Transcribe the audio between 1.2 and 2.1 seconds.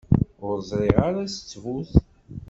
s ttbut.